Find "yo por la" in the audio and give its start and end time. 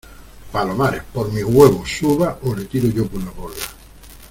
2.89-3.29